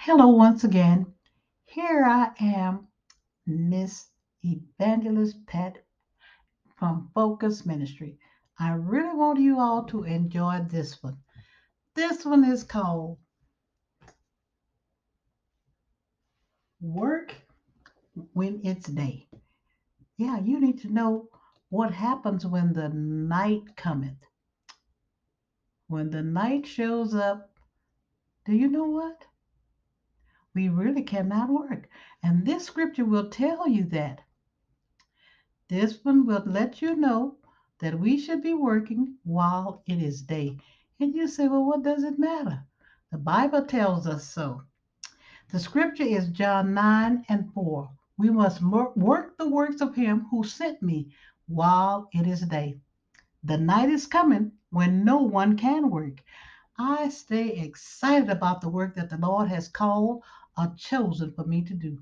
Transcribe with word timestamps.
Hello, 0.00 0.28
once 0.28 0.62
again. 0.62 1.12
Here 1.64 2.04
I 2.04 2.30
am, 2.38 2.86
Miss 3.46 4.06
Evangelist 4.44 5.44
Pat 5.46 5.84
from 6.76 7.10
Focus 7.14 7.66
Ministry. 7.66 8.16
I 8.60 8.74
really 8.74 9.14
want 9.14 9.40
you 9.40 9.58
all 9.58 9.82
to 9.86 10.04
enjoy 10.04 10.60
this 10.70 11.02
one. 11.02 11.18
This 11.94 12.24
one 12.24 12.44
is 12.44 12.62
called 12.62 13.18
Work 16.80 17.34
When 18.34 18.60
It's 18.62 18.88
Day. 18.88 19.26
Yeah, 20.16 20.38
you 20.38 20.60
need 20.60 20.80
to 20.82 20.92
know 20.92 21.28
what 21.70 21.92
happens 21.92 22.46
when 22.46 22.72
the 22.72 22.88
night 22.88 23.76
cometh. 23.76 24.24
When 25.88 26.08
the 26.08 26.22
night 26.22 26.68
shows 26.68 27.16
up, 27.16 27.50
do 28.46 28.54
you 28.54 28.68
know 28.68 28.84
what? 28.84 29.24
We 30.54 30.68
really 30.68 31.02
cannot 31.02 31.50
work. 31.50 31.88
And 32.22 32.46
this 32.46 32.64
scripture 32.64 33.04
will 33.04 33.28
tell 33.28 33.68
you 33.68 33.84
that. 33.84 34.22
This 35.68 36.02
one 36.04 36.26
will 36.26 36.42
let 36.46 36.80
you 36.80 36.96
know 36.96 37.36
that 37.80 37.98
we 37.98 38.18
should 38.18 38.42
be 38.42 38.54
working 38.54 39.16
while 39.24 39.82
it 39.86 40.02
is 40.02 40.22
day. 40.22 40.58
And 40.98 41.14
you 41.14 41.28
say, 41.28 41.46
well, 41.46 41.64
what 41.64 41.82
does 41.82 42.02
it 42.02 42.18
matter? 42.18 42.64
The 43.12 43.18
Bible 43.18 43.64
tells 43.64 44.06
us 44.06 44.28
so. 44.28 44.62
The 45.50 45.60
scripture 45.60 46.04
is 46.04 46.28
John 46.28 46.74
9 46.74 47.24
and 47.28 47.52
4. 47.52 47.90
We 48.18 48.30
must 48.30 48.60
work 48.62 49.38
the 49.38 49.48
works 49.48 49.80
of 49.80 49.94
him 49.94 50.26
who 50.30 50.42
sent 50.42 50.82
me 50.82 51.12
while 51.46 52.08
it 52.12 52.26
is 52.26 52.40
day. 52.40 52.80
The 53.44 53.56
night 53.56 53.88
is 53.90 54.06
coming 54.06 54.52
when 54.70 55.04
no 55.04 55.18
one 55.18 55.56
can 55.56 55.88
work. 55.88 56.22
I 56.80 57.08
stay 57.08 57.58
excited 57.58 58.30
about 58.30 58.60
the 58.60 58.68
work 58.68 58.94
that 58.94 59.10
the 59.10 59.16
Lord 59.18 59.48
has 59.48 59.66
called 59.66 60.22
or 60.56 60.72
chosen 60.76 61.32
for 61.32 61.44
me 61.44 61.62
to 61.62 61.74
do. 61.74 61.98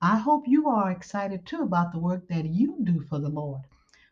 I 0.00 0.18
hope 0.18 0.46
you 0.46 0.68
are 0.68 0.92
excited 0.92 1.44
too 1.44 1.62
about 1.62 1.90
the 1.90 1.98
work 1.98 2.28
that 2.28 2.46
you 2.46 2.78
do 2.84 3.00
for 3.00 3.18
the 3.18 3.28
Lord. 3.28 3.62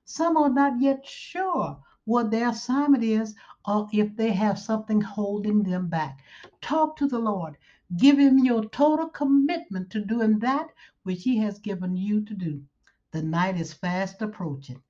Some 0.05 0.36
are 0.36 0.48
not 0.50 0.80
yet 0.80 1.06
sure 1.06 1.80
what 2.05 2.33
their 2.33 2.48
assignment 2.48 3.05
is 3.05 3.36
or 3.64 3.88
if 3.92 4.16
they 4.16 4.33
have 4.33 4.58
something 4.58 5.00
holding 5.00 5.62
them 5.62 5.86
back. 5.86 6.25
Talk 6.60 6.97
to 6.97 7.06
the 7.06 7.20
Lord. 7.20 7.56
Give 7.97 8.19
Him 8.19 8.38
your 8.38 8.64
total 8.64 9.08
commitment 9.10 9.88
to 9.91 10.05
doing 10.05 10.41
that 10.41 10.70
which 11.05 11.22
He 11.22 11.36
has 11.38 11.60
given 11.60 11.97
you 11.97 12.25
to 12.25 12.34
do. 12.34 12.64
The 13.12 13.22
night 13.22 13.56
is 13.56 13.72
fast 13.72 14.20
approaching. 14.20 14.82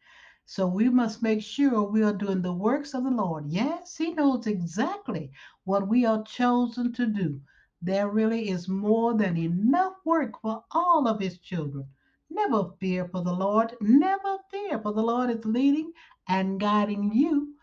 So 0.50 0.66
we 0.66 0.88
must 0.88 1.22
make 1.22 1.42
sure 1.42 1.82
we 1.82 2.02
are 2.02 2.14
doing 2.14 2.40
the 2.40 2.54
works 2.54 2.94
of 2.94 3.04
the 3.04 3.10
Lord. 3.10 3.44
Yes, 3.48 3.98
He 3.98 4.14
knows 4.14 4.46
exactly 4.46 5.30
what 5.64 5.86
we 5.86 6.06
are 6.06 6.22
chosen 6.22 6.90
to 6.94 7.04
do. 7.04 7.42
There 7.82 8.08
really 8.08 8.48
is 8.48 8.66
more 8.66 9.12
than 9.12 9.36
enough 9.36 9.92
work 10.06 10.40
for 10.40 10.64
all 10.70 11.06
of 11.06 11.20
His 11.20 11.36
children. 11.36 11.86
Never 12.30 12.70
fear 12.80 13.06
for 13.10 13.22
the 13.22 13.32
Lord. 13.34 13.74
Never 13.82 14.38
fear, 14.50 14.78
for 14.78 14.94
the 14.94 15.02
Lord 15.02 15.28
is 15.28 15.44
leading 15.44 15.92
and 16.28 16.58
guiding 16.58 17.12
you 17.12 17.54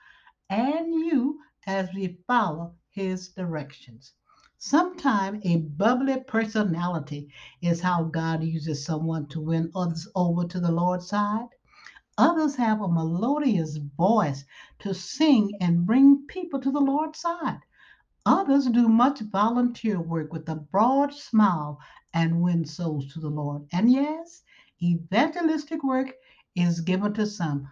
and 0.52 0.94
you 0.94 1.40
as 1.66 1.90
we 1.96 2.19
follow 2.28 2.75
His 2.91 3.29
directions. 3.29 4.13
Sometimes 4.59 5.44
a 5.44 5.57
bubbly 5.57 6.23
personality 6.28 7.29
is 7.63 7.81
how 7.81 8.03
God 8.03 8.44
uses 8.44 8.85
someone 8.85 9.25
to 9.29 9.41
win 9.41 9.72
others 9.73 10.07
over 10.13 10.46
to 10.46 10.59
the 10.59 10.72
Lord's 10.72 11.07
side. 11.07 11.50
Others 12.18 12.56
have 12.56 12.81
a 12.81 12.88
melodious 12.88 13.76
voice 13.76 14.46
to 14.80 14.94
sing 14.94 15.52
and 15.59 15.86
bring 15.86 16.26
people 16.28 16.62
to 16.62 16.72
the 16.72 16.80
Lord's 16.80 17.20
side. 17.20 17.59
Others 18.26 18.68
do 18.68 18.88
much 18.88 19.20
volunteer 19.20 20.00
work 20.00 20.31
with 20.31 20.48
a 20.48 20.56
broad 20.56 21.14
smile 21.14 21.78
and 22.14 22.42
win 22.42 22.64
souls 22.66 23.12
to 23.14 23.20
the 23.20 23.30
Lord. 23.30 23.68
And 23.74 23.92
yes, 23.92 24.44
evangelistic 24.81 25.84
work 25.84 26.14
is 26.56 26.80
given 26.80 27.14
to 27.16 27.28
some. 27.28 27.68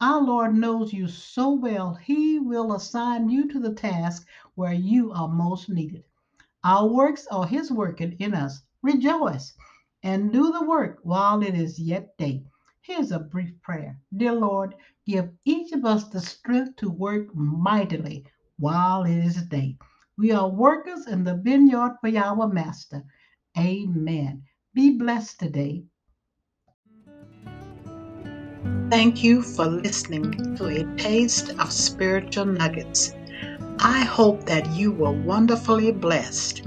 Our 0.00 0.20
Lord 0.20 0.56
knows 0.56 0.92
you 0.92 1.06
so 1.06 1.52
well, 1.52 1.94
He 1.94 2.40
will 2.40 2.72
assign 2.72 3.28
you 3.30 3.46
to 3.52 3.60
the 3.60 3.74
task 3.74 4.26
where 4.56 4.72
you 4.72 5.12
are 5.12 5.28
most 5.28 5.68
needed. 5.68 6.02
Our 6.64 6.88
works 6.88 7.26
are 7.30 7.46
His 7.46 7.70
working 7.70 8.16
in 8.18 8.34
us. 8.34 8.62
Rejoice 8.82 9.52
and 10.02 10.32
do 10.32 10.50
the 10.50 10.64
work 10.64 10.98
while 11.04 11.40
it 11.42 11.54
is 11.54 11.78
yet 11.78 12.16
day. 12.18 12.44
Here's 12.82 13.12
a 13.12 13.18
brief 13.18 13.60
prayer. 13.60 13.98
Dear 14.16 14.32
Lord, 14.32 14.74
give 15.06 15.30
each 15.44 15.72
of 15.72 15.84
us 15.84 16.04
the 16.08 16.20
strength 16.20 16.76
to 16.76 16.88
work 16.88 17.34
mightily 17.34 18.24
while 18.58 19.04
it 19.04 19.18
is 19.18 19.42
day. 19.46 19.76
We 20.16 20.32
are 20.32 20.48
workers 20.48 21.06
in 21.06 21.24
the 21.24 21.36
vineyard 21.36 21.98
for 22.00 22.16
our 22.16 22.48
master. 22.48 23.04
Amen. 23.58 24.44
Be 24.72 24.96
blessed 24.96 25.40
today. 25.40 25.84
Thank 28.88 29.22
you 29.22 29.42
for 29.42 29.66
listening 29.66 30.56
to 30.56 30.66
a 30.66 30.96
taste 30.96 31.50
of 31.50 31.70
spiritual 31.70 32.46
nuggets. 32.46 33.14
I 33.78 34.00
hope 34.00 34.44
that 34.46 34.70
you 34.70 34.92
were 34.92 35.10
wonderfully 35.10 35.92
blessed. 35.92 36.62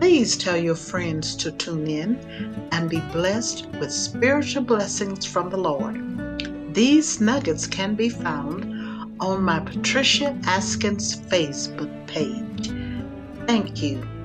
Please 0.00 0.36
tell 0.36 0.56
your 0.56 0.74
friends 0.74 1.36
to 1.36 1.52
tune 1.52 1.86
in 1.86 2.18
and 2.72 2.88
be 2.88 3.00
blessed 3.12 3.66
with 3.80 3.92
spiritual 3.92 4.62
blessings 4.62 5.26
from 5.26 5.50
the 5.50 5.58
Lord. 5.58 6.74
These 6.74 7.20
nuggets 7.20 7.66
can 7.66 7.94
be 7.94 8.08
found 8.08 8.64
on 9.20 9.42
my 9.42 9.60
Patricia 9.60 10.36
Askins 10.44 11.16
Facebook 11.28 12.06
page. 12.06 12.72
Thank 13.46 13.82
you 13.82 14.15